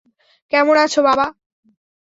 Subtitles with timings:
[0.53, 1.25] কেমন আছো, বাবা?